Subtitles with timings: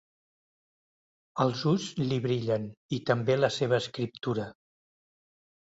[1.43, 2.65] Els ulls li brillen,
[2.97, 4.49] i també la seva escriptura.